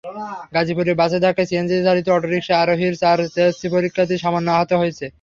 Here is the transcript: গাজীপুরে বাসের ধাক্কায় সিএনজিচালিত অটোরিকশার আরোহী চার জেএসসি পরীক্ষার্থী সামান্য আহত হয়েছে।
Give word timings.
গাজীপুরে 0.53 0.93
বাসের 0.95 1.21
ধাক্কায় 1.23 1.47
সিএনজিচালিত 1.49 2.07
অটোরিকশার 2.11 2.61
আরোহী 2.63 2.87
চার 3.01 3.17
জেএসসি 3.35 3.67
পরীক্ষার্থী 3.75 4.15
সামান্য 4.23 4.47
আহত 4.51 4.71
হয়েছে। 4.81 5.05